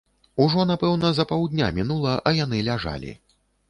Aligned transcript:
Ужо 0.45 0.65
напэўна 0.71 1.13
за 1.19 1.27
паўдня 1.33 1.71
мінула, 1.79 2.19
а 2.27 2.37
яны 2.43 2.67
ляжалі. 2.73 3.19